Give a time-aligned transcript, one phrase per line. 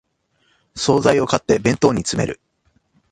[0.75, 2.39] 総菜を買って弁当に詰める